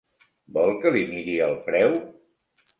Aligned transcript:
Vol 0.57 0.73
que 0.85 0.93
li 0.95 1.05
miri 1.13 1.37
el 1.51 1.55
preu? 1.71 1.97